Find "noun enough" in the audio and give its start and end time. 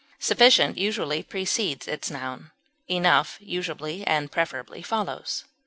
2.09-3.37